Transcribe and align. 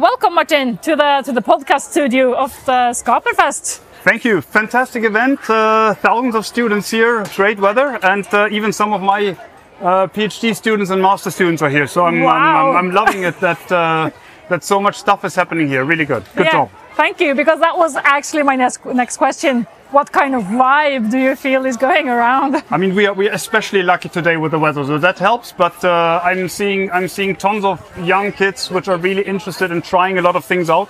welcome, 0.00 0.34
Martin, 0.34 0.78
to 0.78 0.96
the 0.96 1.22
to 1.24 1.32
the 1.32 1.40
podcast 1.42 1.90
studio 1.90 2.34
of 2.34 2.52
the 2.66 2.92
Skaperfest. 2.92 3.80
Thank 4.04 4.24
you. 4.24 4.40
Fantastic 4.40 5.04
event. 5.04 5.38
Uh, 5.50 5.94
thousands 5.94 6.34
of 6.34 6.46
students 6.46 6.90
here. 6.90 7.24
Great 7.34 7.58
weather, 7.58 7.98
and 8.02 8.26
uh, 8.32 8.48
even 8.50 8.72
some 8.72 8.92
of 8.92 9.00
my 9.02 9.36
uh, 9.80 10.06
PhD 10.06 10.54
students 10.54 10.90
and 10.90 11.02
master 11.02 11.30
students 11.30 11.62
are 11.62 11.70
here. 11.70 11.86
So 11.86 12.04
I'm 12.06 12.20
Wow. 12.20 12.32
I'm, 12.36 12.76
I'm, 12.76 12.76
I'm 12.76 12.90
loving 12.94 13.24
it 13.24 13.40
that 13.40 13.72
uh, 13.72 14.10
that 14.48 14.62
so 14.64 14.80
much 14.80 14.96
stuff 14.96 15.24
is 15.24 15.34
happening 15.34 15.68
here. 15.68 15.84
Really 15.84 16.04
good. 16.04 16.24
Good 16.36 16.46
Yeah, 16.46 16.52
job. 16.52 16.70
Thank 16.96 17.20
you, 17.20 17.34
because 17.34 17.60
that 17.60 17.76
was 17.76 17.94
actually 17.96 18.42
my 18.42 18.56
next 18.56 18.82
next 18.86 19.18
question. 19.18 19.66
What 19.90 20.10
kind 20.12 20.34
of 20.34 20.44
vibe 20.44 21.10
do 21.10 21.18
you 21.18 21.36
feel 21.36 21.66
is 21.66 21.76
going 21.76 22.08
around? 22.08 22.62
I 22.70 22.78
mean, 22.78 22.94
we 22.94 23.06
are 23.06 23.12
we 23.12 23.28
are 23.28 23.34
especially 23.34 23.82
lucky 23.82 24.08
today 24.08 24.38
with 24.38 24.52
the 24.52 24.58
weather, 24.58 24.82
so 24.82 24.96
that 24.98 25.18
helps. 25.18 25.52
But 25.52 25.84
uh, 25.84 26.20
I'm 26.24 26.48
seeing 26.48 26.90
I'm 26.90 27.08
seeing 27.08 27.36
tons 27.36 27.64
of 27.66 27.78
young 27.98 28.32
kids 28.32 28.70
which 28.70 28.88
are 28.88 28.96
really 28.96 29.22
interested 29.22 29.70
in 29.70 29.82
trying 29.82 30.16
a 30.16 30.22
lot 30.22 30.36
of 30.36 30.44
things 30.46 30.70
out. 30.70 30.88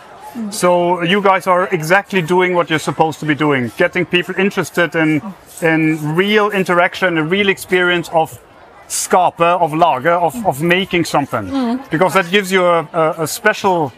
So 0.50 1.02
you 1.02 1.20
guys 1.22 1.46
are 1.46 1.66
exactly 1.72 2.22
doing 2.22 2.54
what 2.54 2.70
you're 2.70 2.78
supposed 2.90 3.18
to 3.20 3.26
be 3.26 3.34
doing, 3.34 3.72
getting 3.76 4.06
people 4.06 4.34
interested 4.38 4.94
in 4.94 5.20
in 5.60 5.98
real 6.14 6.50
interaction, 6.50 7.18
a 7.18 7.24
real 7.24 7.48
experience 7.48 8.08
of 8.12 8.38
skape, 8.86 9.40
of 9.40 9.72
lager, 9.74 10.12
of, 10.12 10.34
of 10.46 10.62
making 10.62 11.04
something, 11.04 11.80
because 11.90 12.14
that 12.14 12.30
gives 12.30 12.52
you 12.52 12.64
a, 12.64 12.88
a, 12.92 13.22
a 13.24 13.26
special 13.26 13.92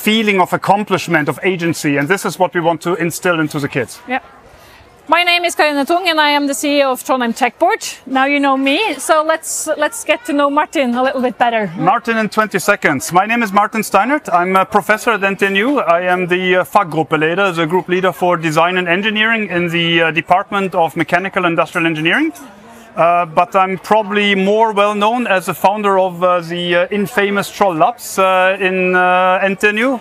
feeling 0.00 0.40
of 0.40 0.52
accomplishment, 0.52 1.28
of 1.28 1.38
agency, 1.42 1.98
and 1.98 2.08
this 2.08 2.24
is 2.24 2.38
what 2.38 2.54
we 2.54 2.60
want 2.60 2.80
to 2.80 2.94
instill 2.94 3.38
into 3.38 3.60
the 3.60 3.68
kids. 3.68 4.00
Yeah. 4.08 4.20
My 5.08 5.24
name 5.24 5.44
is 5.44 5.56
Karine 5.56 5.84
Tung, 5.84 6.08
and 6.08 6.20
I 6.20 6.30
am 6.30 6.46
the 6.46 6.52
CEO 6.52 6.92
of 6.92 7.02
Trondheim 7.02 7.34
Tech 7.36 7.58
Port. 7.58 7.98
Now 8.06 8.26
you 8.26 8.38
know 8.38 8.56
me, 8.56 8.94
so 8.94 9.24
let's 9.24 9.66
let's 9.76 10.04
get 10.04 10.24
to 10.26 10.32
know 10.32 10.48
Martin 10.48 10.94
a 10.94 11.02
little 11.02 11.20
bit 11.20 11.36
better. 11.36 11.66
Martin 11.76 12.16
in 12.16 12.28
20 12.28 12.58
seconds. 12.58 13.12
My 13.12 13.26
name 13.26 13.42
is 13.42 13.52
Martin 13.52 13.82
Steinert. 13.82 14.32
I'm 14.32 14.54
a 14.56 14.64
professor 14.64 15.10
at 15.10 15.20
NTNU. 15.20 15.82
I 15.86 16.02
am 16.02 16.28
the 16.28 16.56
uh, 16.56 16.64
faggruppeleder, 16.64 17.54
the 17.56 17.66
group 17.66 17.88
leader 17.88 18.12
for 18.12 18.36
design 18.36 18.78
and 18.78 18.88
engineering 18.88 19.48
in 19.50 19.68
the 19.68 20.02
uh, 20.02 20.10
Department 20.12 20.74
of 20.74 20.96
Mechanical 20.96 21.44
Industrial 21.44 21.86
Engineering. 21.86 22.32
Uh, 22.96 23.24
but 23.24 23.54
I'm 23.54 23.78
probably 23.78 24.34
more 24.34 24.72
well 24.72 24.94
known 24.94 25.26
as 25.26 25.46
the 25.46 25.54
founder 25.54 25.98
of 25.98 26.22
uh, 26.22 26.40
the 26.40 26.74
uh, 26.74 26.88
infamous 26.90 27.50
Troll 27.50 27.74
Labs 27.74 28.18
uh, 28.18 28.56
in 28.60 28.96
uh, 28.96 29.38
NTNU. 29.42 30.00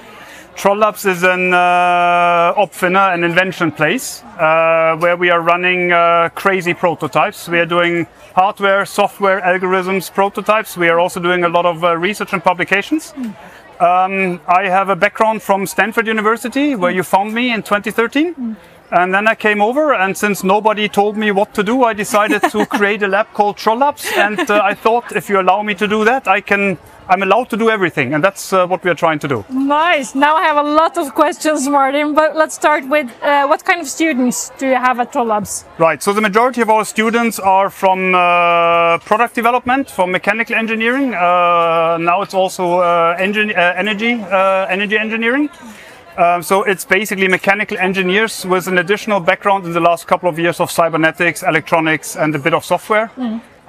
Troll 0.56 0.76
Labs 0.76 1.06
is 1.06 1.24
an 1.24 1.54
uh, 1.54 2.54
opfinner, 2.58 3.14
an 3.14 3.24
invention 3.24 3.72
place 3.72 4.24
uh, 4.38 4.98
where 4.98 5.16
we 5.16 5.30
are 5.30 5.40
running 5.40 5.92
uh, 5.94 6.30
crazy 6.36 6.74
prototypes. 6.74 7.48
We 7.48 7.60
are 7.60 7.66
doing 7.66 8.08
hardware, 8.36 8.86
software, 8.86 9.40
algorithms, 9.40 10.14
prototypes. 10.14 10.76
We 10.76 10.90
are 10.90 11.00
also 11.00 11.22
doing 11.22 11.46
a 11.46 11.50
lot 11.50 11.66
of 11.66 11.84
uh, 11.84 11.96
research 11.96 12.34
and 12.34 12.44
publications. 12.44 13.14
Um, 13.80 14.42
I 14.48 14.68
have 14.68 14.90
a 14.90 14.96
background 14.98 15.42
from 15.42 15.66
Stanford 15.66 16.08
University, 16.08 16.76
where 16.76 16.92
you 16.92 17.04
found 17.04 17.34
me 17.34 17.54
in 17.54 17.64
2013. 17.64 18.58
And 18.92 19.14
then 19.14 19.28
I 19.28 19.36
came 19.36 19.62
over, 19.62 19.94
and 19.94 20.18
since 20.18 20.44
nobody 20.44 20.90
told 20.90 21.16
me 21.16 21.32
what 21.32 21.54
to 21.54 21.64
do, 21.64 21.84
I 21.84 21.94
decided 21.94 22.42
to 22.50 22.66
create 22.78 23.04
a 23.04 23.08
lab 23.08 23.28
called 23.34 23.58
Troll 23.58 23.78
Labs. 23.78 24.10
And 24.16 24.40
uh, 24.50 24.62
I 24.64 24.74
thought, 24.74 25.16
if 25.16 25.30
you 25.30 25.40
allow 25.40 25.62
me 25.62 25.76
to 25.76 25.88
do 25.88 26.04
that, 26.06 26.28
I 26.28 26.42
can. 26.42 26.78
I'm 27.12 27.24
allowed 27.24 27.50
to 27.50 27.58
do 27.58 27.72
everything, 27.72 28.14
and 28.14 28.24
that's 28.24 28.54
uh, 28.54 28.68
what 28.68 28.84
we 28.84 28.92
are 28.92 28.96
trying 28.96 29.18
to 29.20 29.28
do. 29.28 29.44
Nice. 29.50 30.14
Now 30.14 30.36
I 30.36 30.44
have 30.44 30.58
a 30.58 30.70
lot 30.82 30.96
of 30.96 31.16
questions, 31.16 31.68
Martin, 31.68 32.14
but 32.14 32.36
let's 32.36 32.54
start 32.54 32.88
with 32.88 33.08
uh, 33.24 33.48
what 33.48 33.66
kind 33.66 33.82
of 33.82 33.88
students 33.88 34.52
do 34.60 34.68
you 34.68 34.76
have 34.76 35.00
at 35.00 35.12
Troll 35.12 35.26
Labs? 35.26 35.66
Right. 35.80 36.04
So 36.04 36.14
the 36.14 36.22
majority 36.22 36.62
of 36.62 36.70
our 36.70 36.86
students 36.86 37.40
are 37.40 37.72
from 37.72 38.14
uh, 38.14 39.00
product 39.00 39.34
development, 39.34 39.90
from 39.90 40.12
mechanical 40.12 40.56
engineering. 40.56 41.16
Uh, 41.16 41.98
now 42.00 42.22
it's 42.22 42.36
also 42.36 42.78
uh, 42.78 43.16
engine, 43.18 43.50
uh, 43.56 43.74
energy, 43.76 44.14
uh, 44.14 44.68
energy 44.70 44.96
engineering. 44.96 45.50
Um, 46.20 46.44
so 46.44 46.64
it's 46.64 46.84
basically 46.84 47.30
mechanical 47.30 47.78
engineers 47.78 48.46
with 48.46 48.68
an 48.68 48.78
additional 48.78 49.22
background 49.22 49.66
in 49.66 49.72
the 49.72 49.80
last 49.80 50.06
couple 50.06 50.28
of 50.28 50.38
years 50.38 50.60
of 50.60 50.70
cybernetics, 50.70 51.44
electronics, 51.44 52.18
and 52.18 52.36
a 52.36 52.40
bit 52.40 52.54
of 52.54 52.66
software. 52.66 53.10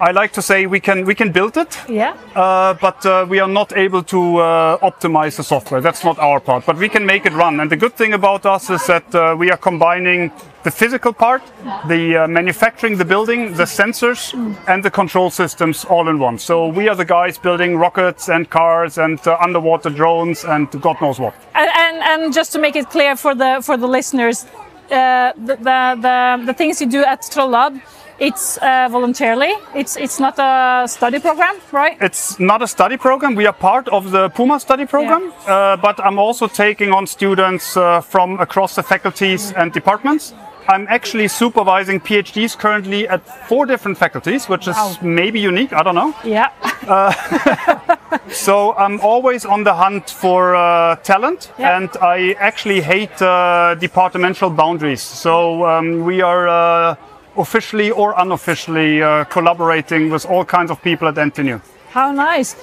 I 0.03 0.12
like 0.12 0.33
to 0.33 0.41
say 0.43 0.65
we 0.66 0.81
can 0.81 1.05
we 1.05 1.15
can 1.15 1.31
build 1.31 1.56
it, 1.59 1.78
Yeah. 1.88 2.15
uh, 2.34 2.72
but 2.81 3.05
uh, 3.05 3.27
we 3.28 3.38
are 3.38 3.49
not 3.53 3.72
able 3.77 4.03
to 4.05 4.38
uh, 4.38 4.78
optimize 4.91 5.37
the 5.37 5.43
software. 5.43 5.83
That's 5.83 6.03
not 6.05 6.19
our 6.19 6.41
part, 6.41 6.65
but 6.65 6.77
we 6.78 6.88
can 6.88 7.05
make 7.05 7.27
it 7.27 7.34
run. 7.34 7.61
And 7.61 7.71
the 7.71 7.77
good 7.77 7.94
thing 7.97 8.15
about 8.15 8.47
us 8.47 8.71
is 8.71 8.87
that 8.87 9.15
uh, 9.15 9.37
we 9.38 9.50
are 9.50 9.59
combining 9.59 10.33
the 10.62 10.71
physical 10.71 11.12
part, 11.12 11.43
the 11.88 12.16
uh, 12.16 12.28
manufacturing, 12.28 12.97
the 12.97 13.05
building, 13.05 13.55
the 13.56 13.66
sensors, 13.66 14.33
and 14.66 14.83
the 14.83 14.91
control 14.91 15.31
systems 15.31 15.84
all 15.84 16.09
in 16.09 16.19
one. 16.19 16.38
So 16.38 16.67
we 16.69 16.88
are 16.88 16.97
the 16.97 17.05
guys 17.05 17.37
building 17.38 17.77
rockets 17.77 18.28
and 18.31 18.49
cars 18.49 18.97
and 18.99 19.19
uh, 19.27 19.37
underwater 19.38 19.91
drones 19.91 20.44
and 20.44 20.67
God 20.81 20.97
knows 21.03 21.19
what. 21.21 21.34
And, 21.55 21.71
and 21.77 21.97
and 22.03 22.32
just 22.32 22.53
to 22.53 22.59
make 22.59 22.75
it 22.75 22.88
clear 22.88 23.17
for 23.17 23.34
the 23.34 23.61
for 23.62 23.77
the 23.77 23.87
listeners, 23.87 24.47
uh, 24.91 25.32
the, 25.47 25.56
the 25.56 25.78
the 26.00 26.43
the 26.47 26.55
things 26.55 26.81
you 26.81 26.88
do 26.88 27.05
at 27.05 27.21
Troll 27.31 27.50
Lab, 27.50 27.75
it's 28.20 28.58
uh, 28.58 28.88
voluntarily. 28.91 29.53
It's 29.75 29.97
it's 29.97 30.20
not 30.20 30.38
a 30.38 30.86
study 30.86 31.19
program, 31.20 31.56
right? 31.72 31.97
It's 32.00 32.38
not 32.38 32.62
a 32.62 32.66
study 32.66 32.97
program. 32.97 33.34
We 33.34 33.47
are 33.47 33.53
part 33.54 33.88
of 33.88 34.10
the 34.10 34.28
Puma 34.28 34.60
study 34.60 34.86
program, 34.86 35.32
uh, 35.47 35.76
but 35.76 35.98
I'm 36.00 36.19
also 36.19 36.47
taking 36.47 36.92
on 36.92 37.06
students 37.06 37.76
uh, 37.76 38.00
from 38.03 38.38
across 38.41 38.75
the 38.75 38.82
faculties 38.82 39.53
and 39.56 39.72
departments. 39.72 40.34
I'm 40.69 40.86
actually 40.88 41.28
supervising 41.28 42.00
PhDs 42.00 42.56
currently 42.56 43.08
at 43.08 43.22
four 43.48 43.66
different 43.66 43.98
faculties, 43.98 44.48
which 44.48 44.69
is 44.69 44.76
Wow. 44.76 44.92
maybe 45.02 45.41
unique. 45.41 45.72
I 45.72 45.82
don't 45.82 45.94
know. 45.97 46.14
Yeah. 46.25 46.50
So 48.32 48.75
I'm 48.76 49.00
always 49.00 49.44
on 49.44 49.64
the 49.64 49.75
hunt 49.75 50.10
for 50.10 50.54
uh, 50.54 50.97
talent, 51.02 51.52
Yeah. 51.58 51.76
and 51.76 51.88
I 52.00 52.34
actually 52.38 52.81
hate 52.81 53.20
uh, 53.22 53.75
departmental 53.81 54.50
boundaries. 54.50 55.02
So 55.02 55.64
um, 55.66 56.04
we 56.04 56.22
are 56.22 56.48
uh, 56.48 56.94
officially 57.41 57.91
or 57.91 58.15
unofficially 58.17 59.03
uh, 59.03 59.25
collaborating 59.25 60.11
with 60.11 60.27
all 60.27 60.45
kinds 60.45 60.71
of 60.71 60.81
people 60.83 61.09
at 61.09 61.15
NTNU. 61.15 61.61
How 61.91 62.12
nice. 62.12 62.56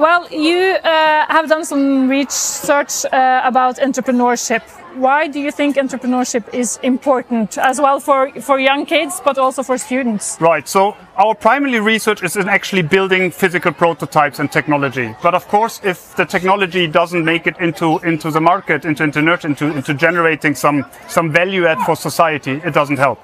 Well, 0.00 0.26
you 0.32 0.56
uh, 0.56 1.26
have 1.28 1.50
done 1.50 1.62
some 1.66 2.08
research 2.08 3.04
uh, 3.04 3.42
about 3.44 3.76
entrepreneurship. 3.76 4.62
Why 4.94 5.28
do 5.28 5.38
you 5.38 5.50
think 5.50 5.76
entrepreneurship 5.76 6.54
is 6.54 6.78
important 6.82 7.58
as 7.58 7.78
well 7.78 8.00
for, 8.00 8.30
for 8.40 8.58
young 8.58 8.86
kids, 8.86 9.20
but 9.22 9.36
also 9.36 9.62
for 9.62 9.76
students? 9.76 10.38
Right. 10.40 10.66
So 10.66 10.96
our 11.18 11.34
primary 11.34 11.80
research 11.80 12.22
is 12.22 12.36
in 12.36 12.48
actually 12.48 12.80
building 12.80 13.30
physical 13.30 13.72
prototypes 13.72 14.38
and 14.38 14.50
technology. 14.50 15.14
But 15.22 15.34
of 15.34 15.46
course, 15.48 15.82
if 15.84 16.16
the 16.16 16.24
technology 16.24 16.86
doesn't 16.86 17.22
make 17.22 17.46
it 17.46 17.58
into 17.60 17.98
into 17.98 18.30
the 18.30 18.40
market, 18.40 18.86
into 18.86 19.04
internet, 19.04 19.44
into 19.44 19.66
into 19.66 19.92
generating 19.92 20.54
some 20.54 20.86
some 21.08 21.30
value 21.30 21.66
add 21.66 21.78
for 21.84 21.94
society, 21.94 22.62
it 22.64 22.72
doesn't 22.72 22.98
help. 22.98 23.18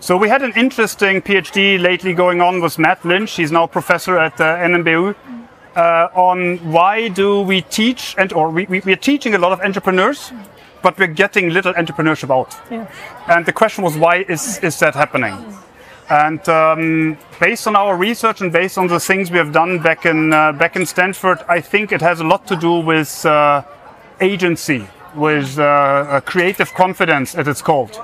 So 0.00 0.18
we 0.18 0.28
had 0.28 0.42
an 0.42 0.52
interesting 0.54 1.22
PhD 1.22 1.80
lately 1.80 2.12
going 2.12 2.42
on 2.42 2.60
with 2.60 2.78
Matt 2.78 3.06
Lynch. 3.06 3.36
He's 3.36 3.50
now 3.50 3.66
professor 3.66 4.18
at 4.18 4.38
uh, 4.38 4.58
NMBU. 4.58 5.14
Uh, 5.80 6.10
on 6.28 6.58
why 6.72 7.08
do 7.08 7.40
we 7.40 7.62
teach 7.62 8.14
and 8.18 8.34
or 8.34 8.50
we, 8.50 8.66
we, 8.66 8.92
are 8.92 9.02
teaching 9.10 9.34
a 9.34 9.38
lot 9.38 9.50
of 9.50 9.60
entrepreneurs, 9.62 10.30
but 10.82 10.98
we're 10.98 11.14
getting 11.24 11.48
little 11.48 11.72
entrepreneurship 11.72 12.30
out. 12.38 12.54
Yeah. 12.70 12.86
And 13.28 13.46
the 13.46 13.52
question 13.52 13.82
was, 13.82 13.96
why 13.96 14.16
is, 14.28 14.58
is 14.58 14.78
that 14.80 14.94
happening? 14.94 15.34
And 16.10 16.46
um, 16.50 17.16
based 17.40 17.66
on 17.66 17.76
our 17.76 17.96
research 17.96 18.42
and 18.42 18.52
based 18.52 18.76
on 18.76 18.88
the 18.88 19.00
things 19.00 19.30
we 19.30 19.38
have 19.38 19.52
done 19.52 19.78
back 19.78 20.04
in 20.04 20.34
uh, 20.34 20.52
back 20.52 20.76
in 20.76 20.84
Stanford, 20.84 21.38
I 21.48 21.62
think 21.62 21.92
it 21.92 22.02
has 22.02 22.20
a 22.20 22.24
lot 22.24 22.46
to 22.48 22.56
do 22.56 22.74
with 22.80 23.24
uh, 23.24 23.62
agency, 24.20 24.86
with 25.14 25.58
uh, 25.58 26.20
creative 26.26 26.74
confidence, 26.74 27.34
as 27.34 27.48
it's 27.48 27.62
called. 27.62 27.98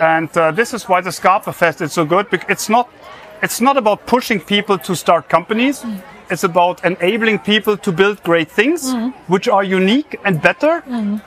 And 0.00 0.30
uh, 0.36 0.50
this 0.50 0.74
is 0.74 0.88
why 0.88 1.02
the 1.02 1.10
Skaperfest 1.10 1.82
is 1.82 1.92
so 1.92 2.04
good. 2.04 2.26
It's 2.48 2.68
not 2.68 2.88
it's 3.42 3.60
not 3.60 3.76
about 3.76 4.06
pushing 4.06 4.40
people 4.40 4.78
to 4.78 4.96
start 4.96 5.28
companies. 5.28 5.84
It's 6.32 6.44
about 6.44 6.82
enabling 6.82 7.40
people 7.40 7.76
to 7.76 7.92
build 7.92 8.22
great 8.22 8.50
things, 8.50 8.94
which 9.26 9.48
are 9.48 9.62
unique 9.62 10.18
and 10.24 10.40
better, 10.40 10.82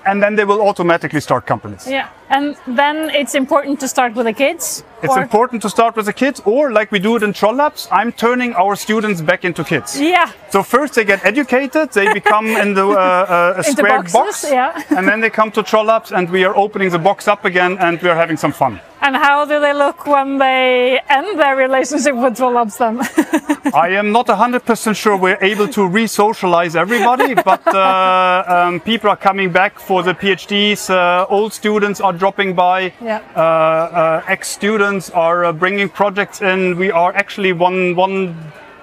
and 0.10 0.24
then 0.24 0.36
they 0.36 0.46
will 0.46 0.62
automatically 0.68 1.22
start 1.22 1.46
companies. 1.46 1.88
Yeah. 1.88 2.10
And 2.30 2.56
then 2.66 3.12
it's 3.12 3.36
important 3.36 3.80
to 3.82 3.88
start 3.88 4.16
with 4.16 4.26
the 4.26 4.34
kids. 4.34 4.84
It's 5.04 5.16
or- 5.16 5.22
important 5.22 5.62
to 5.62 5.70
start 5.70 5.96
with 5.96 6.08
the 6.08 6.14
kids, 6.14 6.42
or 6.44 6.72
like 6.72 6.92
we 6.92 6.98
do 6.98 7.16
it 7.18 7.22
in 7.22 7.34
Troll 7.34 7.54
Labs, 7.54 7.88
I'm 7.92 8.12
turning 8.12 8.56
our 8.56 8.76
students 8.76 9.22
back 9.22 9.46
into 9.46 9.64
kids. 9.64 10.02
Yeah. 10.02 10.32
So 10.50 10.64
first 10.64 10.96
they 10.96 11.06
get 11.06 11.24
educated, 11.24 11.92
they 11.92 12.12
become 12.12 12.48
in 12.48 12.74
the 12.74 12.88
uh, 12.88 12.96
uh, 12.98 13.62
a 13.62 13.64
square 13.74 14.02
boxes, 14.02 14.14
box, 14.14 14.46
yeah. 14.50 14.98
and 14.98 15.08
then 15.08 15.20
they 15.22 15.30
come 15.30 15.52
to 15.52 15.62
Troll 15.62 15.86
Labs, 15.86 16.12
and 16.12 16.32
we 16.32 16.44
are 16.46 16.56
opening 16.58 16.90
the 16.90 17.00
box 17.00 17.28
up 17.28 17.46
again, 17.46 17.78
and 17.78 18.02
we 18.02 18.10
are 18.10 18.16
having 18.16 18.38
some 18.38 18.52
fun. 18.52 18.80
And 19.06 19.16
how 19.16 19.46
do 19.46 19.60
they 19.60 19.72
look 19.72 20.08
when 20.08 20.40
they 20.40 21.00
end 21.08 21.40
their 21.40 21.56
relationship 21.56 22.16
with 22.16 22.38
then? 22.38 22.98
I 23.74 23.90
am 23.90 24.12
not 24.12 24.26
100% 24.26 24.96
sure 24.96 25.16
we're 25.16 25.38
able 25.44 25.68
to 25.68 25.86
re-socialize 25.86 26.76
everybody, 26.76 27.36
but 27.52 27.68
uh, 27.68 28.44
um, 28.48 28.80
people 28.80 29.12
are 29.12 29.16
coming 29.16 29.52
back 29.52 29.78
for 29.78 30.02
the 30.02 30.16
PhDs. 30.16 30.90
Uh, 30.90 31.28
old 31.30 31.54
students 31.54 32.02
are 32.02 32.14
dropping 32.14 32.56
by. 32.56 32.94
Yeah. 33.00 33.22
Uh, 33.36 33.40
uh, 33.40 34.24
ex-students 34.28 35.12
are 35.12 35.46
uh, 35.46 35.54
bringing 35.54 35.88
projects 35.88 36.42
in. 36.42 36.76
We 36.76 36.90
are 36.90 37.14
actually 37.14 37.54
one 37.54 37.96
one 37.96 38.36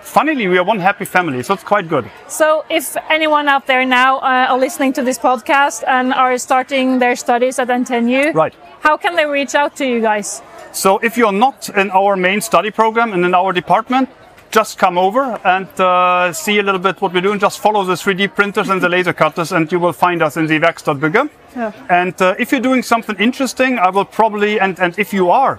funnily, 0.02 0.46
we 0.48 0.58
are 0.58 0.64
one 0.64 0.78
happy 0.80 1.04
family, 1.04 1.42
so 1.42 1.54
it's 1.54 1.64
quite 1.64 1.88
good. 1.88 2.10
So, 2.28 2.64
if 2.68 2.96
anyone 3.10 3.48
out 3.48 3.66
there 3.66 3.84
now 3.84 4.18
uh, 4.18 4.46
are 4.50 4.58
listening 4.58 4.92
to 4.94 5.02
this 5.02 5.18
podcast 5.18 5.84
and 5.86 6.12
are 6.12 6.36
starting 6.38 6.98
their 6.98 7.16
studies 7.16 7.58
at 7.58 7.68
NTNU, 7.68 8.34
Right. 8.34 8.54
how 8.80 8.96
can 8.96 9.16
they 9.16 9.26
reach 9.26 9.54
out 9.54 9.76
to 9.76 9.84
you 9.86 10.00
guys? 10.00 10.42
So 10.72 10.98
if 10.98 11.16
you're 11.18 11.32
not 11.32 11.68
in 11.76 11.90
our 11.90 12.16
main 12.16 12.40
study 12.40 12.70
program 12.70 13.12
and 13.12 13.24
in 13.24 13.34
our 13.34 13.52
department, 13.52 14.08
just 14.52 14.78
come 14.78 14.98
over 14.98 15.40
and 15.44 15.68
uh, 15.80 16.32
see 16.32 16.58
a 16.58 16.62
little 16.62 16.80
bit 16.80 17.00
what 17.00 17.12
we're 17.12 17.22
doing. 17.22 17.40
Just 17.40 17.58
follow 17.58 17.84
the 17.84 17.94
3D 17.94 18.34
printers 18.34 18.68
and 18.68 18.80
the 18.80 18.88
laser 18.88 19.12
cutters, 19.12 19.50
and 19.50 19.70
you 19.72 19.80
will 19.80 19.92
find 19.92 20.22
us 20.22 20.36
in 20.36 20.46
the 20.46 20.60
Werkstattbüge. 20.60 21.30
Yeah. 21.56 21.72
And 21.88 22.20
uh, 22.22 22.34
if 22.38 22.52
you're 22.52 22.60
doing 22.60 22.82
something 22.82 23.16
interesting, 23.16 23.78
I 23.78 23.90
will 23.90 24.04
probably, 24.04 24.60
and, 24.60 24.78
and 24.78 24.98
if 24.98 25.12
you 25.12 25.30
are 25.30 25.58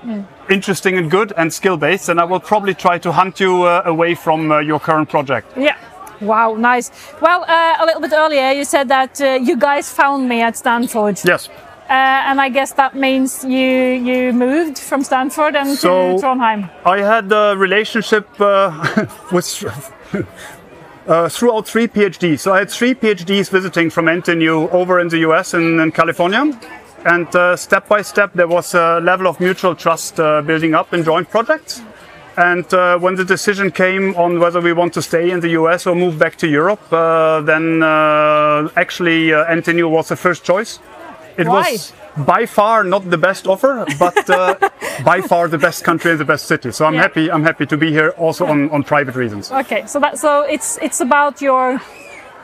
interesting 0.50 0.98
and 0.98 1.10
good 1.10 1.34
and 1.36 1.52
skill 1.52 1.78
based, 1.78 2.08
then 2.08 2.20
I 2.20 2.24
will 2.24 2.40
probably 2.40 2.74
try 2.74 2.98
to 3.00 3.12
hunt 3.12 3.40
you 3.40 3.64
uh, 3.64 3.82
away 3.86 4.16
from 4.16 4.52
uh, 4.52 4.60
your 4.60 4.80
current 4.80 5.10
project. 5.10 5.58
Yeah. 5.58 5.76
Wow, 6.22 6.56
nice. 6.56 6.92
Well, 7.22 7.44
uh, 7.48 7.76
a 7.80 7.86
little 7.86 8.02
bit 8.02 8.14
earlier, 8.14 8.52
you 8.52 8.64
said 8.64 8.88
that 8.88 9.20
uh, 9.20 9.40
you 9.42 9.58
guys 9.58 9.92
found 9.92 10.30
me 10.30 10.42
at 10.42 10.56
Stanford. 10.56 11.20
Yes. 11.26 11.50
Uh, 11.94 12.30
and 12.30 12.42
I 12.42 12.50
guess 12.50 12.74
that 12.74 12.96
means 12.96 13.44
you 13.44 13.70
you 14.10 14.34
moved 14.34 14.80
from 14.80 15.04
Stanford 15.04 15.56
and 15.56 15.78
So- 15.78 16.18
to 16.18 16.26
Trondheim. 16.26 16.68
I 16.86 16.98
had 17.02 17.32
a 17.32 17.56
relationship 17.56 18.26
uh, 18.42 18.72
with 19.32 19.48
uh, 21.08 21.30
throughout 21.30 21.68
three 21.68 21.88
PhDs. 21.88 22.40
So 22.40 22.52
I 22.54 22.60
had 22.60 22.72
three 22.72 22.96
PhDs 22.96 23.52
visiting 23.52 23.92
from 23.92 24.06
NTNU 24.08 24.74
over 24.74 25.00
in 25.00 25.10
the 25.10 25.20
US 25.30 25.54
and 25.54 25.80
in 25.80 25.92
California. 25.92 26.44
And 27.06 27.28
uh, 27.36 27.56
step 27.56 27.88
by 27.88 28.02
step, 28.02 28.32
there 28.34 28.48
was 28.48 28.74
a 28.74 29.00
level 29.00 29.28
of 29.28 29.40
mutual 29.40 29.76
trust 29.76 30.20
uh, 30.20 30.42
building 30.42 30.74
up 30.74 30.94
in 30.96 31.04
joint 31.04 31.30
projects. 31.30 31.84
And 32.38 32.66
uh, 32.74 32.98
when 32.98 33.14
the 33.16 33.26
decision 33.26 33.70
came 33.70 34.16
on 34.16 34.40
whether 34.40 34.62
we 34.62 34.74
want 34.74 34.94
to 34.94 35.02
stay 35.04 35.30
in 35.30 35.42
the 35.42 35.50
US 35.62 35.86
or 35.86 35.94
move 35.94 36.18
back 36.18 36.38
to 36.38 36.48
Europe, 36.48 36.82
uh, 36.92 37.42
then 37.42 37.84
uh, 37.84 38.70
actually 38.76 39.32
uh, 39.32 39.46
NTNU 39.46 39.88
was 39.92 40.08
the 40.08 40.16
first 40.16 40.44
choice. 40.44 40.80
It 41.38 41.48
Why? 41.48 41.72
was 41.72 41.94
by 42.26 42.46
far 42.46 42.84
not 42.84 43.10
the 43.10 43.18
best 43.18 43.48
offer, 43.48 43.86
but 44.00 44.30
uh, 44.30 44.56
by 45.06 45.22
far 45.22 45.48
the 45.48 45.58
best 45.58 45.84
country 45.84 46.12
and 46.12 46.20
the 46.20 46.26
best 46.26 46.46
city. 46.46 46.72
So 46.72 46.86
I'm 46.86 46.94
Yeah. 46.94 47.02
happy. 47.02 47.32
I'm 47.32 47.44
happy 47.44 47.66
to 47.66 47.78
be 47.78 47.92
here, 47.92 48.10
also 48.18 48.46
on, 48.46 48.70
on 48.70 48.84
private 48.84 49.16
reasons. 49.16 49.52
Okay, 49.52 49.84
so 49.88 50.00
that 50.00 50.18
so 50.20 50.42
it's 50.56 50.78
it's 50.82 51.02
about 51.02 51.42
your 51.42 51.80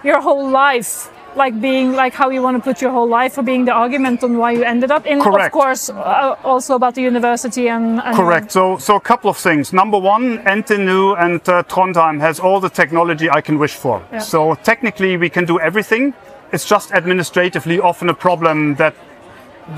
your 0.04 0.22
whole 0.22 0.50
life, 0.50 1.12
like 1.36 1.60
being 1.62 1.92
like 2.04 2.14
how 2.16 2.30
you 2.32 2.42
want 2.42 2.56
to 2.58 2.64
put 2.64 2.82
your 2.82 2.92
whole 2.92 3.08
life 3.08 3.34
for 3.34 3.44
being 3.44 3.66
the 3.66 3.72
argument 3.74 4.24
on 4.24 4.38
why 4.38 4.52
you 4.52 4.64
ended 4.64 4.92
up 4.92 5.06
in. 5.06 5.22
correct. 5.22 5.54
Of 5.54 5.62
course, 5.62 5.90
uh, 5.90 6.36
also 6.44 6.76
about 6.76 6.96
the 6.96 7.02
university 7.02 7.68
and, 7.70 8.00
and 8.02 8.16
Correct. 8.16 8.52
So, 8.52 8.78
so 8.78 8.96
a 8.96 9.02
couple 9.02 9.30
of 9.30 9.38
things. 9.38 9.74
Number 9.74 10.00
one, 10.00 10.40
NTNU 10.40 11.18
and 11.20 11.42
uh, 11.50 11.64
Trondheim 11.64 12.20
has 12.22 12.40
all 12.40 12.60
the 12.62 12.70
technology 12.70 13.30
I 13.30 13.42
can 13.42 13.60
wish 13.60 13.76
for. 13.76 14.02
Yeah. 14.12 14.20
So 14.20 14.56
technically, 14.64 15.18
we 15.18 15.30
can 15.30 15.46
do 15.46 15.60
everything. 15.60 16.14
It's 16.52 16.66
just 16.66 16.92
administratively 16.92 17.80
often 17.80 18.10
a 18.10 18.14
problem 18.14 18.76
that 18.76 18.96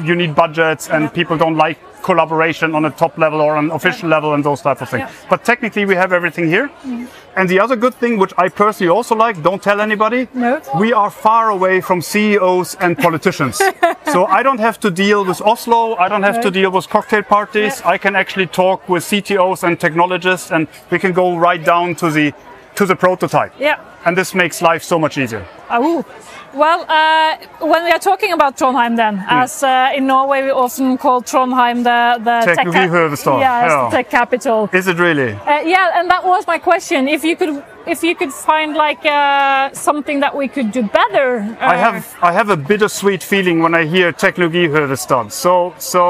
you 0.03 0.15
need 0.15 0.35
budgets 0.35 0.89
and 0.89 1.13
people 1.13 1.37
don't 1.37 1.57
like 1.57 1.77
collaboration 2.01 2.73
on 2.73 2.85
a 2.85 2.89
top 2.89 3.17
level 3.17 3.41
or 3.41 3.57
an 3.57 3.71
official 3.71 4.09
level 4.09 4.33
and 4.33 4.43
those 4.43 4.61
type 4.61 4.81
of 4.81 4.89
things. 4.89 5.01
Yeah. 5.01 5.29
But 5.29 5.43
technically, 5.43 5.85
we 5.85 5.95
have 5.95 6.13
everything 6.13 6.47
here. 6.47 6.67
Mm-hmm. 6.67 7.05
And 7.35 7.47
the 7.47 7.59
other 7.59 7.75
good 7.75 7.93
thing, 7.93 8.17
which 8.17 8.33
I 8.37 8.49
personally 8.49 8.89
also 8.89 9.15
like, 9.15 9.41
don't 9.41 9.61
tell 9.61 9.79
anybody. 9.79 10.27
No. 10.33 10.61
We 10.79 10.93
are 10.93 11.09
far 11.09 11.49
away 11.49 11.79
from 11.81 12.01
CEOs 12.01 12.75
and 12.75 12.97
politicians. 12.97 13.57
so 14.11 14.25
I 14.25 14.43
don't 14.43 14.59
have 14.59 14.79
to 14.81 14.91
deal 14.91 15.23
with 15.23 15.41
Oslo. 15.41 15.95
I 15.95 16.09
don't 16.09 16.23
have 16.23 16.41
to 16.41 16.51
deal 16.51 16.71
with 16.71 16.89
cocktail 16.89 17.23
parties. 17.23 17.79
Yeah. 17.79 17.89
I 17.89 17.97
can 17.97 18.15
actually 18.15 18.47
talk 18.47 18.89
with 18.89 19.03
CTOs 19.03 19.63
and 19.63 19.79
technologists, 19.79 20.51
and 20.51 20.67
we 20.89 20.99
can 20.99 21.13
go 21.13 21.37
right 21.37 21.63
down 21.63 21.95
to 21.95 22.09
the 22.09 22.33
to 22.81 22.87
the 22.87 22.95
prototype. 22.95 23.53
Yeah. 23.59 23.77
And 24.05 24.17
this 24.17 24.33
makes 24.33 24.61
life 24.61 24.83
so 24.83 24.97
much 24.97 25.17
easier. 25.17 25.45
Oh, 25.69 26.03
well, 26.53 26.81
uh, 26.89 27.37
when 27.71 27.83
we 27.85 27.91
are 27.91 27.99
talking 27.99 28.31
about 28.33 28.57
Trondheim, 28.57 28.95
then, 28.95 29.15
Hmm. 29.17 29.43
as 29.43 29.63
uh, 29.63 29.97
in 29.97 30.03
Norway 30.07 30.39
we 30.47 30.51
often 30.65 30.97
call 30.97 31.21
Trondheim 31.21 31.77
the 31.89 31.99
the 32.27 32.37
tech, 32.55 32.65
yeah, 32.65 33.11
it's 33.13 33.25
yeah. 33.25 33.89
the 33.89 33.95
tech 33.95 34.07
capital. 34.09 34.69
Is 34.73 34.87
it 34.87 34.97
really? 35.07 35.31
Uh, 35.33 35.73
yeah, 35.75 35.97
and 35.97 36.09
that 36.13 36.23
was 36.31 36.41
my 36.53 36.59
question. 36.69 37.07
If 37.07 37.21
you 37.23 37.35
could, 37.39 37.53
if 37.93 37.99
you 38.07 38.13
could 38.19 38.33
find 38.49 38.69
like 38.85 39.03
uh, 39.05 39.69
something 39.89 40.17
that 40.23 40.33
we 40.39 40.47
could 40.55 40.69
do 40.77 40.83
better. 40.99 41.27
Uh, 41.61 41.73
I 41.73 41.75
have 41.85 41.97
I 42.29 42.31
have 42.39 42.49
a 42.49 42.57
bittersweet 42.69 43.23
feeling 43.31 43.57
when 43.63 43.73
I 43.81 43.83
hear 43.93 44.07
Teknologihovedstad. 44.11 45.31
So 45.31 45.73
so 45.77 46.01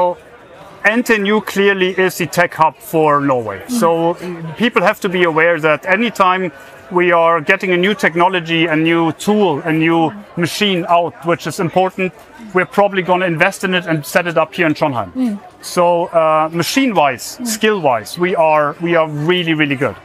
NTNU 0.84 1.46
clearly 1.46 1.90
is 1.90 2.18
the 2.18 2.26
tech 2.26 2.54
hub 2.54 2.76
for 2.76 3.20
Norway. 3.20 3.62
So 3.68 4.14
people 4.56 4.82
have 4.82 4.98
to 5.00 5.08
be 5.08 5.22
aware 5.22 5.60
that 5.60 5.86
anytime 5.86 6.50
we 6.90 7.12
are 7.12 7.40
getting 7.40 7.70
a 7.70 7.76
new 7.76 7.94
technology, 7.94 8.66
a 8.66 8.74
new 8.74 9.12
tool, 9.12 9.60
a 9.60 9.72
new 9.72 10.12
machine 10.36 10.84
out, 10.88 11.14
which 11.24 11.46
is 11.46 11.60
important, 11.60 12.12
we're 12.52 12.66
probably 12.66 13.02
going 13.02 13.20
to 13.20 13.26
invest 13.26 13.62
in 13.64 13.74
it 13.74 13.86
and 13.86 14.04
set 14.04 14.26
it 14.26 14.36
up 14.36 14.54
here 14.54 14.66
in 14.66 14.74
Trondheim. 14.74 15.38
So 15.62 16.06
uh, 16.06 16.50
machine-wise, 16.52 17.38
skill-wise, 17.44 18.18
we 18.18 18.34
are 18.34 18.76
we 18.80 18.96
are 18.96 19.08
really 19.08 19.54
really 19.54 19.76
good 19.76 19.96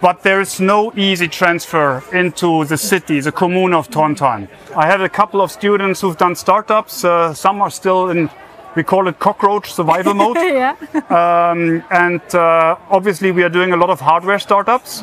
but 0.00 0.22
there 0.22 0.40
is 0.40 0.60
no 0.60 0.92
easy 0.94 1.26
transfer 1.26 2.02
into 2.12 2.64
the 2.66 2.76
city, 2.76 3.20
the 3.20 3.32
commune 3.32 3.72
of 3.72 3.88
Trondheim. 3.90 4.48
I 4.76 4.86
have 4.86 5.00
a 5.00 5.08
couple 5.08 5.40
of 5.40 5.50
students 5.50 6.00
who've 6.00 6.16
done 6.16 6.34
startups. 6.34 7.04
Uh, 7.04 7.32
some 7.34 7.62
are 7.62 7.70
still 7.70 8.10
in, 8.10 8.30
we 8.76 8.82
call 8.84 9.08
it 9.08 9.18
cockroach 9.18 9.72
survival 9.72 10.14
mode. 10.22 10.36
yeah. 10.36 10.76
And 11.90 12.34
uh, 12.34 12.76
obviously, 12.90 13.32
we 13.32 13.42
are 13.42 13.48
doing 13.48 13.72
a 13.72 13.76
lot 13.76 13.90
of 13.90 14.00
hardware 14.00 14.38
startups. 14.38 15.02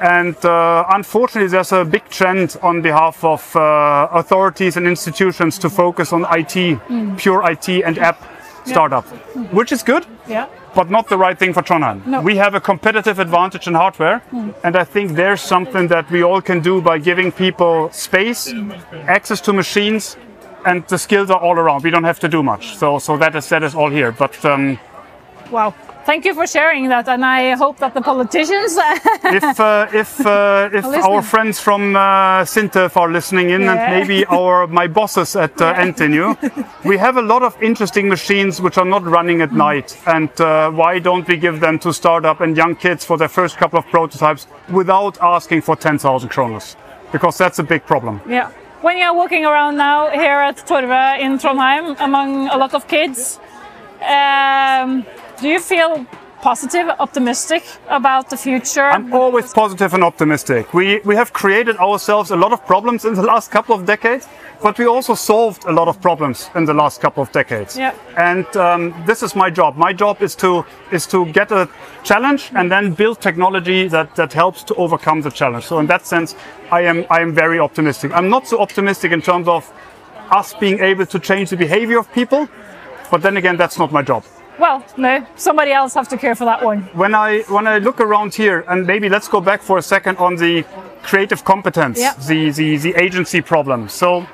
And 0.00 0.36
uh, 0.44 0.84
unfortunately, 0.90 1.48
there's 1.48 1.72
a 1.72 1.84
big 1.84 2.08
trend 2.08 2.56
on 2.62 2.82
behalf 2.82 3.24
of 3.24 3.54
uh, 3.56 4.08
authorities 4.12 4.76
and 4.76 4.86
institutions 4.86 5.58
to 5.58 5.68
focus 5.68 6.12
on 6.12 6.24
IT, 6.30 6.78
pure 7.18 7.50
IT 7.50 7.68
and 7.68 7.98
app 7.98 8.22
startups, 8.64 9.10
which 9.50 9.72
is 9.72 9.82
good 9.82 10.06
yeah. 10.28 10.46
but 10.74 10.90
not 10.90 11.08
the 11.08 11.16
right 11.16 11.38
thing 11.38 11.52
for 11.52 11.62
Trondheim. 11.62 12.06
No. 12.06 12.20
We 12.20 12.36
have 12.36 12.54
a 12.54 12.60
competitive 12.60 13.18
advantage 13.18 13.66
in 13.66 13.74
hardware, 13.74 14.22
and 14.62 14.76
I 14.76 14.84
think 14.84 15.12
there's 15.12 15.40
something 15.40 15.88
that 15.88 16.10
we 16.10 16.22
all 16.22 16.40
can 16.42 16.60
do 16.60 16.80
by 16.80 16.98
giving 16.98 17.32
people 17.32 17.90
space, 17.90 18.52
access 19.06 19.40
to 19.42 19.52
machines, 19.52 20.16
and 20.68 20.86
the 20.88 20.98
skills 20.98 21.30
are 21.30 21.40
all 21.46 21.56
around. 21.58 21.82
We 21.84 21.90
don't 21.90 22.04
have 22.04 22.20
to 22.20 22.28
do 22.28 22.42
much. 22.42 22.76
So, 22.76 22.98
so 22.98 23.16
that 23.18 23.34
is 23.34 23.48
that 23.48 23.62
is 23.62 23.74
all 23.74 23.90
here. 23.90 24.12
But 24.12 24.44
um, 24.44 24.78
Wow. 25.50 25.72
Thank 26.04 26.24
you 26.24 26.34
for 26.34 26.46
sharing 26.46 26.88
that, 26.88 27.06
and 27.08 27.22
I 27.22 27.54
hope 27.56 27.76
that 27.80 27.92
the 27.92 28.00
politicians. 28.00 28.72
if 29.40 29.60
uh, 29.60 29.86
if 30.02 30.10
uh, 30.26 30.70
if 30.72 30.84
our 31.04 31.22
friends 31.22 31.60
from 31.60 31.96
uh, 31.96 32.44
Sintef 32.44 32.96
are 32.96 33.10
listening 33.12 33.50
in, 33.50 33.62
Yeah. 33.62 33.72
and 33.74 33.80
maybe 33.98 34.24
our 34.26 34.66
my 34.66 34.88
bosses 34.88 35.36
at 35.36 35.60
uh, 35.60 35.74
NTNU, 35.88 36.26
we 36.84 36.96
have 36.98 37.18
a 37.18 37.22
lot 37.22 37.42
of 37.42 37.52
interesting 37.62 38.08
machines 38.08 38.58
which 38.60 38.78
are 38.78 38.88
not 38.88 39.02
running 39.04 39.42
at 39.42 39.52
night. 39.52 39.98
And 40.06 40.30
uh, 40.40 40.70
why 40.80 40.98
don't 40.98 41.28
we 41.28 41.36
give 41.36 41.60
them 41.60 41.78
to 41.80 41.92
startup 41.92 42.40
and 42.40 42.56
young 42.56 42.74
kids 42.76 43.04
for 43.04 43.18
their 43.18 43.28
first 43.28 43.58
couple 43.58 43.78
of 43.78 43.84
prototypes 43.90 44.46
without 44.72 45.18
asking 45.20 45.62
for 45.62 45.76
10,000 45.76 46.30
kronas? 46.30 46.76
Because 47.12 47.36
that's 47.38 47.58
a 47.58 47.64
big 47.64 47.82
problem. 47.86 48.20
yeah. 48.28 48.48
When 48.80 48.96
you're 48.96 49.12
walking 49.12 49.44
around 49.44 49.76
now 49.76 50.08
here 50.10 50.38
at 50.38 50.56
Torva 50.58 51.18
in 51.18 51.38
Trondheim 51.38 51.96
among 51.98 52.46
a 52.46 52.56
lot 52.56 52.74
of 52.74 52.86
kids, 52.86 53.40
um, 54.00 55.04
do 55.40 55.48
you 55.48 55.58
feel 55.58 56.06
positive, 56.40 56.88
optimistic 57.00 57.64
about 57.88 58.30
the 58.30 58.36
future? 58.36 58.88
I'm 58.88 59.12
always 59.12 59.52
positive 59.52 59.94
and 59.94 60.04
optimistic. 60.04 60.72
We, 60.74 61.00
we 61.04 61.16
have 61.16 61.32
created 61.32 61.76
ourselves 61.78 62.30
a 62.30 62.36
lot 62.36 62.52
of 62.52 62.64
problems 62.66 63.04
in 63.04 63.14
the 63.14 63.22
last 63.22 63.50
couple 63.50 63.74
of 63.74 63.84
decades, 63.84 64.28
but 64.62 64.78
we 64.78 64.86
also 64.86 65.14
solved 65.14 65.64
a 65.66 65.72
lot 65.72 65.88
of 65.88 66.00
problems 66.00 66.50
in 66.54 66.64
the 66.64 66.74
last 66.74 67.00
couple 67.00 67.22
of 67.22 67.30
decades. 67.32 67.76
Yeah. 67.76 67.94
And 68.16 68.46
um, 68.56 68.94
this 69.06 69.22
is 69.22 69.34
my 69.36 69.50
job. 69.50 69.76
My 69.76 69.92
job 69.92 70.22
is 70.22 70.34
to 70.36 70.64
is 70.92 71.06
to 71.06 71.24
get 71.32 71.52
a 71.52 71.68
challenge 72.04 72.50
and 72.54 72.70
then 72.70 72.94
build 72.94 73.20
technology 73.20 73.88
that, 73.88 74.14
that 74.16 74.32
helps 74.32 74.62
to 74.64 74.74
overcome 74.74 75.22
the 75.22 75.30
challenge. 75.30 75.64
So 75.64 75.78
in 75.78 75.86
that 75.86 76.06
sense, 76.06 76.34
I 76.70 76.80
am 76.82 77.04
I 77.10 77.20
am 77.20 77.32
very 77.34 77.58
optimistic. 77.60 78.12
I'm 78.12 78.28
not 78.28 78.46
so 78.48 78.58
optimistic 78.60 79.12
in 79.12 79.22
terms 79.22 79.48
of 79.48 79.70
us 80.30 80.54
being 80.54 80.80
able 80.80 81.06
to 81.06 81.18
change 81.18 81.48
the 81.50 81.56
behavior 81.56 81.98
of 81.98 82.12
people, 82.12 82.48
but 83.10 83.22
then 83.22 83.36
again, 83.36 83.56
that's 83.56 83.78
not 83.78 83.92
my 83.92 84.02
job. 84.02 84.22
well, 84.60 84.82
no, 84.96 85.24
somebody 85.36 85.70
else 85.72 85.94
have 85.94 86.08
to 86.08 86.16
care 86.18 86.34
for 86.34 86.44
that 86.46 86.62
one. 86.64 86.80
when 86.94 87.14
I 87.14 87.42
when 87.48 87.66
I 87.66 87.78
look 87.78 88.00
around 88.00 88.34
here, 88.34 88.64
and 88.68 88.86
maybe 88.86 89.08
let's 89.08 89.28
go 89.28 89.40
back 89.40 89.62
for 89.62 89.78
a 89.78 89.82
second 89.82 90.18
on 90.18 90.36
the 90.36 90.64
creative 91.02 91.42
competence, 91.44 91.98
Yeah. 92.00 92.14
the, 92.28 92.50
the 92.50 92.76
the 92.78 92.92
agency 93.04 93.40
problem. 93.40 93.88
So, 93.88 94.26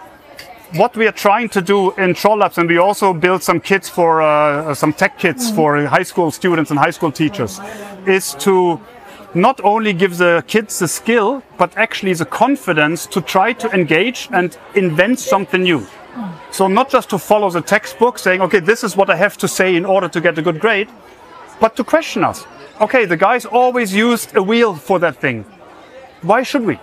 what 0.74 0.96
we 0.96 1.06
are 1.06 1.12
trying 1.12 1.48
to 1.50 1.62
do 1.62 1.92
in 1.92 2.14
Troll 2.14 2.38
Labs, 2.38 2.58
and 2.58 2.68
we 2.68 2.78
also 2.78 3.12
build 3.12 3.42
some 3.42 3.60
kits 3.60 3.88
for 3.88 4.20
uh, 4.22 4.74
some 4.74 4.92
tech 4.92 5.18
kits 5.18 5.50
for 5.50 5.84
high 5.86 6.02
school 6.02 6.30
students 6.30 6.70
and 6.70 6.78
high 6.80 6.90
school 6.90 7.12
teachers, 7.12 7.60
is 8.06 8.34
to 8.34 8.80
not 9.34 9.60
only 9.62 9.92
give 9.92 10.18
the 10.18 10.42
kids 10.46 10.78
the 10.80 10.88
skill, 10.88 11.42
but 11.58 11.76
actually 11.76 12.12
the 12.14 12.24
confidence 12.24 13.06
to 13.06 13.20
try 13.20 13.52
to 13.52 13.70
engage 13.70 14.28
and 14.32 14.56
invent 14.74 15.18
something 15.18 15.62
new. 15.62 15.86
So 16.50 16.68
not 16.68 16.90
just 16.90 17.10
to 17.10 17.18
follow 17.18 17.50
the 17.50 17.60
textbook 17.60 18.18
saying, 18.18 18.40
okay, 18.42 18.60
this 18.60 18.84
is 18.84 18.96
what 18.96 19.10
I 19.10 19.16
have 19.16 19.36
to 19.38 19.48
say 19.48 19.74
in 19.76 19.84
order 19.84 20.08
to 20.08 20.20
get 20.20 20.38
a 20.38 20.42
good 20.42 20.60
grade, 20.60 20.88
but 21.60 21.76
to 21.76 21.84
question 21.84 22.24
us. 22.24 22.46
okay, 22.80 23.04
the 23.04 23.16
guys 23.16 23.46
always 23.46 23.94
used 23.94 24.34
a 24.36 24.42
wheel 24.42 24.74
for 24.74 24.98
that 24.98 25.20
thing. 25.20 25.44
Why 26.22 26.42
should 26.42 26.64
we? 26.64 26.78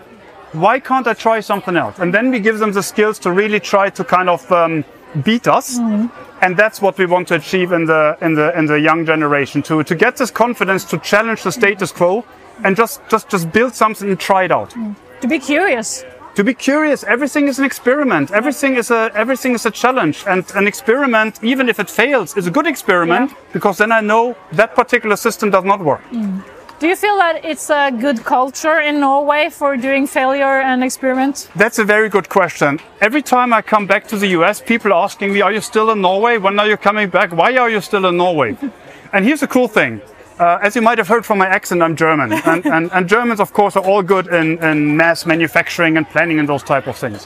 Why 0.54 0.80
can't 0.80 1.08
I 1.08 1.14
try 1.14 1.40
something 1.40 1.78
else? 1.78 2.00
And 2.00 2.14
then 2.14 2.32
we 2.32 2.40
give 2.40 2.60
them 2.60 2.72
the 2.74 2.84
skills 2.84 3.20
to 3.20 3.32
really 3.32 3.60
try 3.60 3.90
to 3.90 4.04
kind 4.04 4.30
of 4.30 4.52
um, 4.52 4.84
beat 5.24 5.48
us. 5.48 5.80
Mm-hmm. 5.80 6.08
And 6.44 6.58
that's 6.58 6.82
what 6.82 6.98
we 6.98 7.06
want 7.06 7.28
to 7.30 7.36
achieve 7.36 7.72
in 7.72 7.86
the 7.86 8.18
in 8.22 8.34
the 8.34 8.58
in 8.58 8.66
the 8.66 8.80
young 8.80 9.06
generation 9.06 9.62
to 9.64 9.84
to 9.84 9.96
get 9.96 10.18
this 10.18 10.32
confidence 10.32 10.84
to 10.86 10.98
challenge 10.98 11.44
the 11.44 11.52
status 11.52 11.92
quo 11.92 12.26
and 12.64 12.76
just 12.76 13.02
just 13.10 13.30
just 13.30 13.52
build 13.52 13.76
something 13.76 14.10
and 14.10 14.20
try 14.20 14.44
it 14.44 14.52
out. 14.52 14.72
Mm. 14.72 14.96
To 15.22 15.28
be 15.28 15.40
curious. 15.40 16.04
To 16.36 16.44
be 16.44 16.54
curious, 16.54 17.04
everything 17.04 17.50
is 17.50 17.60
an 17.60 17.66
experiment. 17.66 18.32
Everything 18.32 18.76
is 18.78 18.90
a 18.90 19.12
everything 19.14 19.54
is 19.54 19.66
a 19.66 19.72
challenge, 19.72 20.24
and 20.26 20.44
an 20.56 20.66
experiment, 20.66 21.40
even 21.44 21.70
if 21.70 21.78
it 21.80 21.90
fails, 21.90 22.38
is 22.38 22.48
a 22.48 22.52
good 22.52 22.68
experiment 22.68 23.32
Yeah. 23.32 23.38
because 23.54 23.78
then 23.78 23.92
I 23.92 24.02
know 24.02 24.36
that 24.54 24.74
particular 24.76 25.18
system 25.18 25.52
does 25.52 25.66
not 25.66 25.80
work. 25.82 26.02
Mm. 26.12 26.42
Do 26.82 26.88
you 26.88 26.96
feel 26.96 27.16
that 27.18 27.46
it's 27.46 27.70
a 27.70 27.92
good 27.92 28.24
culture 28.24 28.80
in 28.80 29.00
Norway 29.00 29.52
for 29.52 29.78
doing 29.78 30.08
failure 30.08 30.62
and 30.62 30.84
experiment? 30.84 31.48
That's 31.56 31.78
a 31.78 31.84
very 31.84 32.10
good 32.10 32.28
question. 32.28 32.80
Every 33.02 33.22
time 33.22 33.54
I 33.54 33.62
come 33.62 33.86
back 33.86 34.08
to 34.08 34.18
the 34.18 34.30
US, 34.30 34.62
people 34.62 34.92
are 34.92 35.04
asking 35.04 35.32
me, 35.32 35.42
Are 35.42 35.54
you 35.54 35.62
still 35.62 35.92
in 35.92 36.02
Norway? 36.02 36.40
When 36.40 36.60
are 36.60 36.68
you 36.68 36.78
coming 36.78 37.08
back? 37.12 37.34
Why 37.34 37.56
are 37.58 37.70
you 37.70 37.82
still 37.82 38.08
in 38.08 38.18
Norway? 38.18 38.58
and 39.14 39.24
here's 39.24 39.42
the 39.42 39.48
cool 39.48 39.68
thing. 39.68 40.02
Uh, 40.40 40.58
as 40.64 40.76
you 40.76 40.82
might 40.82 40.98
have 40.98 41.08
heard 41.08 41.24
from 41.24 41.38
my 41.38 41.46
accent, 41.46 41.84
I'm 41.84 41.96
German. 41.96 42.34
And, 42.48 42.66
and, 42.66 42.92
and 42.92 43.08
Germans, 43.08 43.40
of 43.40 43.54
course, 43.54 43.76
are 43.76 43.86
all 43.86 44.02
good 44.02 44.26
in, 44.34 44.58
in 44.64 44.98
mass 44.98 45.28
manufacturing 45.28 45.98
and 45.98 46.10
planning 46.10 46.40
and 46.40 46.50
those 46.50 46.64
type 46.64 46.88
of 46.88 46.96
things. 46.98 47.26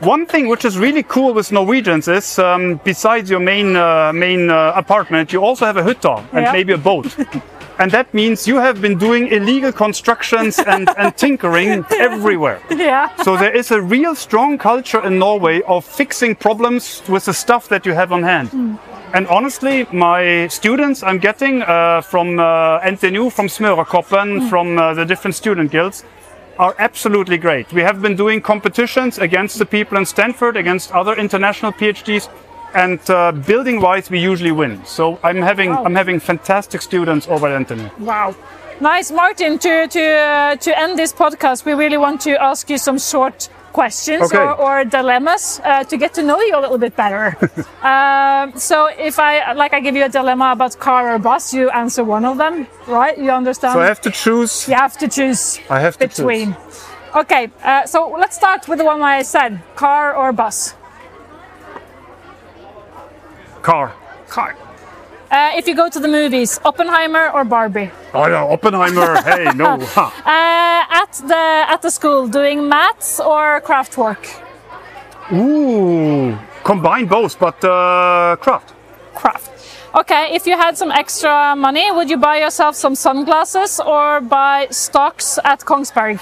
One 0.00 0.24
thing 0.24 0.48
which 0.48 0.64
is 0.64 0.78
really 0.78 1.02
cool 1.02 1.34
with 1.34 1.52
Norwegians 1.52 2.08
is, 2.08 2.38
um, 2.38 2.80
besides 2.84 3.28
your 3.28 3.40
main 3.40 3.76
uh, 3.76 4.14
main 4.14 4.48
uh, 4.48 4.72
apartment, 4.74 5.30
you 5.30 5.44
also 5.44 5.66
have 5.66 5.76
a 5.76 5.82
hytta 5.82 6.24
and 6.32 6.46
Yeah. 6.46 6.52
maybe 6.52 6.72
a 6.72 6.78
boat. 6.78 7.14
and 7.78 7.90
that 7.92 8.12
means 8.12 8.46
you 8.46 8.56
have 8.56 8.80
been 8.80 8.98
doing 8.98 9.28
illegal 9.28 9.72
constructions 9.72 10.58
and, 10.66 10.88
and 10.96 11.16
tinkering 11.16 11.84
everywhere. 11.90 12.60
Yeah. 12.70 13.14
So 13.22 13.36
there 13.36 13.54
is 13.54 13.70
a 13.70 13.80
real 13.80 14.14
strong 14.14 14.58
culture 14.58 15.04
in 15.04 15.18
Norway 15.18 15.62
of 15.62 15.84
fixing 15.84 16.34
problems 16.34 17.02
with 17.08 17.24
the 17.26 17.34
stuff 17.34 17.68
that 17.68 17.86
you 17.86 17.92
have 17.92 18.12
on 18.12 18.22
hand. 18.22 18.78
And 19.14 19.26
honestly, 19.28 19.86
my 19.90 20.48
students 20.48 21.02
I'm 21.02 21.18
getting 21.18 21.62
uh, 21.62 22.02
from 22.02 22.38
uh, 22.38 22.80
NTNU, 22.80 23.32
from 23.32 23.46
Smørekoppen, 23.46 24.50
from 24.50 24.78
uh, 24.78 24.92
the 24.94 25.04
different 25.04 25.34
student 25.34 25.70
guilds 25.70 26.04
are 26.58 26.74
absolutely 26.78 27.38
great. 27.38 27.72
We 27.72 27.82
have 27.82 28.02
been 28.02 28.16
doing 28.16 28.42
competitions 28.42 29.18
against 29.18 29.58
the 29.58 29.64
people 29.64 29.96
in 29.96 30.04
Stanford, 30.04 30.56
against 30.56 30.92
other 30.92 31.14
international 31.14 31.72
PhDs, 31.72 32.28
and 32.74 32.98
uh, 33.10 33.32
building-wise, 33.32 34.10
we 34.10 34.18
usually 34.20 34.52
win. 34.52 34.84
So 34.84 35.18
I'm 35.22 35.42
having 35.42 35.70
Wow. 35.70 35.84
I'm 35.84 35.94
having 35.94 36.20
fantastic 36.20 36.82
students 36.82 37.26
over 37.28 37.48
at 37.48 37.66
NTNU. 37.66 37.98
Wow. 37.98 38.34
Nice, 38.80 39.10
Martin. 39.10 39.58
To 39.58 39.86
to 39.88 40.00
uh, 40.00 40.56
to 40.56 40.70
end 40.78 40.98
this 40.98 41.12
podcast, 41.12 41.64
we 41.64 41.72
really 41.74 41.96
want 41.98 42.20
to 42.22 42.30
ask 42.42 42.70
you 42.70 42.78
some 42.78 42.98
short 42.98 43.48
questions 43.72 44.22
Okay. 44.22 44.38
or, 44.38 44.54
or 44.54 44.84
dilemmas 44.84 45.60
uh, 45.64 45.84
to 45.84 45.96
get 45.96 46.14
to 46.14 46.22
know 46.22 46.40
you 46.40 46.56
a 46.56 46.60
little 46.60 46.78
bit 46.78 46.94
better. 46.96 47.36
um, 47.82 48.52
so, 48.58 48.86
if 48.98 49.18
I 49.18 49.52
like, 49.52 49.72
I 49.74 49.80
give 49.80 49.96
you 49.96 50.04
a 50.04 50.08
dilemma 50.08 50.52
about 50.52 50.78
car 50.78 51.14
or 51.14 51.18
bus, 51.18 51.52
you 51.52 51.70
answer 51.70 52.02
one 52.04 52.24
of 52.24 52.36
them, 52.38 52.66
right? 52.86 53.16
You 53.18 53.30
understand? 53.30 53.72
So 53.74 53.80
I 53.80 53.86
have 53.86 54.00
to 54.02 54.10
choose. 54.10 54.68
you 54.68 54.74
have 54.74 54.96
to 54.98 55.08
choose 55.08 55.58
I 55.70 55.80
have 55.80 55.96
to 55.98 56.06
between. 56.08 56.54
choose. 56.54 56.84
Okay, 57.14 57.50
uh, 57.64 57.84
so 57.86 58.14
let's 58.18 58.36
start 58.36 58.68
with 58.68 58.78
the 58.78 58.84
one 58.84 59.02
I 59.02 59.22
said: 59.22 59.58
car 59.76 60.14
or 60.14 60.32
bus. 60.32 60.74
Car. 63.68 63.92
Car. 64.28 64.56
Uh, 65.30 65.50
if 65.54 65.68
you 65.68 65.74
go 65.76 65.90
to 65.90 66.00
the 66.00 66.08
movies, 66.08 66.58
Oppenheimer 66.64 67.28
or 67.28 67.44
Barbie? 67.44 67.90
Oh 68.14 68.26
yeah, 68.26 68.42
Oppenheimer. 68.42 69.20
hey, 69.28 69.44
no. 69.54 69.76
Ha. 69.78 70.04
Uh, 70.24 71.02
at 71.02 71.12
the 71.28 71.44
at 71.74 71.82
the 71.82 71.90
school, 71.90 72.26
doing 72.28 72.66
maths 72.66 73.20
or 73.20 73.60
craft 73.60 73.98
work? 73.98 74.24
Ooh, 75.30 76.38
combine 76.64 77.04
both, 77.04 77.38
but 77.38 77.62
uh, 77.62 78.36
craft. 78.40 78.72
Craft. 79.14 79.50
Okay, 79.94 80.34
if 80.34 80.46
you 80.46 80.56
had 80.56 80.78
some 80.78 80.90
extra 80.90 81.54
money, 81.54 81.92
would 81.92 82.08
you 82.08 82.16
buy 82.16 82.38
yourself 82.38 82.74
some 82.74 82.94
sunglasses 82.94 83.80
or 83.80 84.22
buy 84.22 84.68
stocks 84.70 85.38
at 85.44 85.60
Kongsberg? 85.60 86.18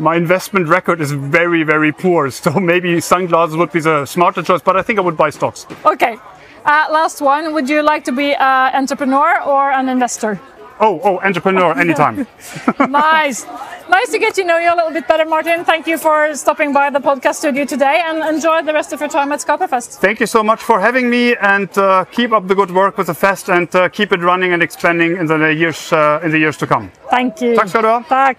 My 0.00 0.16
investment 0.16 0.66
record 0.66 1.02
is 1.02 1.12
very, 1.12 1.62
very 1.62 1.92
poor, 1.92 2.30
so 2.44 2.58
maybe 2.58 3.00
sunglasses 3.00 3.56
would 3.56 3.70
be 3.70 3.80
the 3.80 4.06
smarter 4.06 4.42
choice. 4.42 4.62
But 4.62 4.76
I 4.76 4.82
think 4.82 4.98
I 4.98 5.02
would 5.02 5.16
buy 5.16 5.30
stocks. 5.30 5.66
Okay. 5.84 6.16
Uh, 6.64 6.86
last 6.90 7.20
one. 7.20 7.52
Would 7.54 7.68
you 7.68 7.82
like 7.82 8.04
to 8.04 8.12
be 8.12 8.34
an 8.34 8.74
entrepreneur 8.74 9.42
or 9.42 9.70
an 9.70 9.88
investor? 9.88 10.40
Oh, 10.82 10.98
oh, 11.04 11.20
entrepreneur 11.20 11.78
anytime. 11.78 12.26
nice. 12.88 13.46
Nice 13.90 14.10
to 14.12 14.18
get 14.18 14.34
to 14.36 14.44
know 14.44 14.56
you 14.56 14.72
a 14.72 14.76
little 14.76 14.92
bit 14.92 15.06
better, 15.06 15.26
Martin. 15.26 15.64
Thank 15.64 15.86
you 15.86 15.98
for 15.98 16.34
stopping 16.34 16.72
by 16.72 16.88
the 16.88 17.00
podcast 17.00 17.34
studio 17.34 17.66
today 17.66 18.00
and 18.02 18.24
enjoy 18.34 18.62
the 18.62 18.72
rest 18.72 18.94
of 18.94 19.00
your 19.00 19.10
time 19.10 19.30
at 19.32 19.40
Skaperfest. 19.40 19.98
Thank 19.98 20.20
you 20.20 20.26
so 20.26 20.42
much 20.42 20.62
for 20.62 20.80
having 20.80 21.10
me, 21.10 21.36
and 21.36 21.68
uh, 21.76 22.06
keep 22.06 22.32
up 22.32 22.48
the 22.48 22.54
good 22.54 22.70
work 22.70 22.96
with 22.96 23.08
the 23.08 23.14
fest, 23.14 23.50
and 23.50 23.68
uh, 23.74 23.90
keep 23.90 24.10
it 24.12 24.20
running 24.20 24.54
and 24.54 24.62
expanding 24.62 25.18
in 25.18 25.26
the 25.26 25.52
years 25.52 25.92
uh, 25.92 26.20
in 26.24 26.30
the 26.30 26.38
years 26.38 26.56
to 26.56 26.66
come. 26.66 26.90
Thank 27.10 27.42
you. 27.42 27.54
Tack 27.56 27.68
ska 27.68 27.82
du 27.82 27.88
ha. 27.88 28.02
Tack. 28.08 28.38